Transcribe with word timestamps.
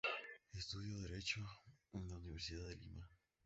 Estudió 0.53 0.99
Derecho 0.99 1.41
en 1.93 2.07
la 2.07 2.15
Universidad 2.15 2.67
de 2.67 2.75
Lima. 2.75 3.07